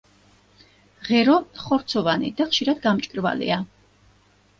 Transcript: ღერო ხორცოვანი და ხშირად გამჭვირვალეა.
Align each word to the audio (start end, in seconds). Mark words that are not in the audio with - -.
ღერო 1.09 1.35
ხორცოვანი 1.63 2.31
და 2.39 2.47
ხშირად 2.53 2.81
გამჭვირვალეა. 2.87 3.59